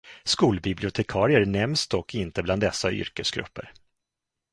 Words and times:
Skolbibliotekarier 0.23 1.45
nämns 1.45 1.87
dock 1.87 2.15
inte 2.15 2.43
bland 2.43 2.61
dessa 2.61 2.91
yrkesgrupper. 2.91 3.71